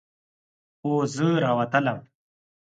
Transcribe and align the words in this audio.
خو 0.79 0.91
زه 1.15 1.27
راووتلم. 1.43 1.99